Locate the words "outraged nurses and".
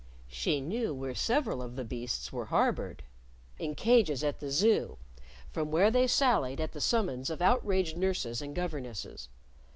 7.39-8.55